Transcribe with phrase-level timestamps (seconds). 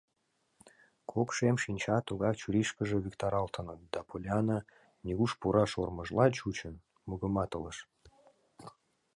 [1.11, 4.59] Кок шем шинча тугак чурийышкыже виктаралтыныт да Поллианна,
[5.05, 6.75] нигуш пураш ормыжла чучын,
[7.07, 7.77] мугыматылеш: